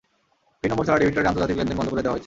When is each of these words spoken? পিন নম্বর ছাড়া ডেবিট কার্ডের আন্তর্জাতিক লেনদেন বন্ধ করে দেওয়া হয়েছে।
পিন 0.61 0.69
নম্বর 0.71 0.85
ছাড়া 0.87 0.99
ডেবিট 1.01 1.15
কার্ডের 1.15 1.31
আন্তর্জাতিক 1.31 1.57
লেনদেন 1.59 1.77
বন্ধ 1.79 1.89
করে 1.91 2.03
দেওয়া 2.03 2.13
হয়েছে। 2.13 2.19